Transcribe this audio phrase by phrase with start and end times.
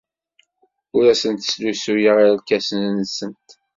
[0.95, 3.49] Ur asent-slusuyeɣ irkasen-nsent.